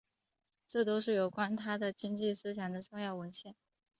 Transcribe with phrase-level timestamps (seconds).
[0.67, 3.53] 这都是有关他的经济思想的重要文献。